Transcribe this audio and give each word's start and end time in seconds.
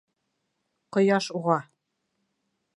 Ҡояш 0.97 1.29
уға: 1.43 1.61